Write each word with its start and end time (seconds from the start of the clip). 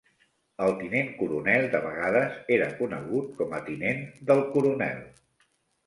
El 0.67 0.71
tinent 0.79 1.11
coronel 1.17 1.67
de 1.75 1.83
vegades 1.85 2.41
era 2.57 2.73
conegut 2.83 3.31
com 3.43 3.57
a 3.61 3.63
tinent 3.71 4.05
del 4.33 4.47
coronel. 4.59 5.03